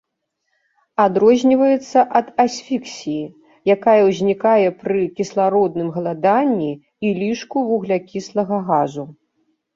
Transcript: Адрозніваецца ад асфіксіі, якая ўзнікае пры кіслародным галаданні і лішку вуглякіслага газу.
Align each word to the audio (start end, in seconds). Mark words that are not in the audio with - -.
Адрозніваецца 1.03 1.99
ад 2.19 2.27
асфіксіі, 2.43 3.25
якая 3.75 3.99
ўзнікае 4.09 4.67
пры 4.81 4.99
кіслародным 5.21 5.93
галаданні 5.99 6.73
і 7.05 7.15
лішку 7.21 7.57
вуглякіслага 7.71 8.57
газу. 8.73 9.09